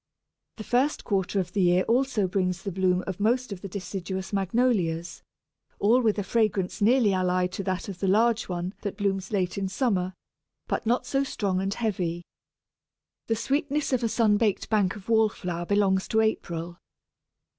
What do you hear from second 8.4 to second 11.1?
one that blooms late in summer, but not